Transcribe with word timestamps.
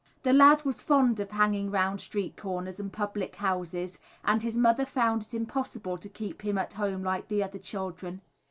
The 0.23 0.33
lad 0.33 0.63
was 0.65 0.81
fond 0.81 1.19
of 1.19 1.29
hanging 1.29 1.69
round 1.69 2.01
street 2.01 2.35
corners 2.35 2.79
and 2.79 2.91
public 2.91 3.35
houses, 3.35 3.99
and 4.23 4.41
his 4.41 4.57
mother 4.57 4.83
found 4.83 5.21
it 5.21 5.35
impossible 5.35 5.99
to 5.99 6.09
keep 6.09 6.41
him 6.41 6.57
at 6.57 6.73
home 6.73 7.03
like 7.03 7.27
the 7.27 7.43
other 7.43 7.59
children. 7.59 8.21